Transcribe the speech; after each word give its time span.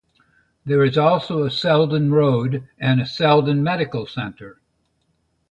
There 0.65 0.83
is 0.83 0.97
also 0.97 1.43
a 1.43 1.51
Selden 1.51 2.11
Road 2.11 2.63
and 2.79 2.99
a 2.99 3.05
Selden 3.05 3.61
medical 3.61 4.07
centre. 4.07 4.59